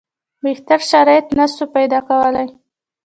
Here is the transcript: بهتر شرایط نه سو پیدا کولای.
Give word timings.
بهتر 0.43 0.79
شرایط 0.91 1.27
نه 1.37 1.45
سو 1.55 1.63
پیدا 1.75 1.99
کولای. 2.09 2.47